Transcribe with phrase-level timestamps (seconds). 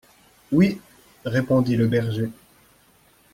[0.51, 0.81] Oui!
[1.25, 2.31] répondit le berger.